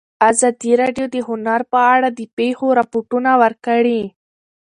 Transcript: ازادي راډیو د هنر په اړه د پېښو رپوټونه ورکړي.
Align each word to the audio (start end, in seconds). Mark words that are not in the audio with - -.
ازادي 0.29 0.71
راډیو 0.81 1.05
د 1.15 1.17
هنر 1.27 1.61
په 1.71 1.79
اړه 1.93 2.09
د 2.19 2.21
پېښو 2.37 2.67
رپوټونه 2.79 3.31
ورکړي. 3.43 4.01